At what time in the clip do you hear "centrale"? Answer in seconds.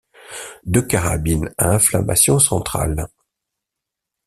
2.39-3.07